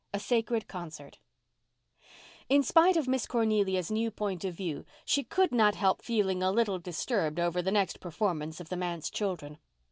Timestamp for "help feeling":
5.75-6.41